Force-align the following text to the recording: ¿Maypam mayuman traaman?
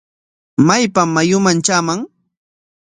¿Maypam 0.67 1.09
mayuman 1.15 1.57
traaman? 1.65 1.99